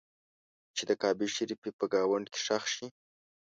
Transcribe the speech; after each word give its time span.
چې 0.75 0.83
د 0.89 0.91
کعبې 1.01 1.27
شریفې 1.35 1.69
په 1.79 1.85
ګاونډ 1.93 2.25
کې 2.33 2.39
ښخ 2.45 2.63
شي. 2.73 2.87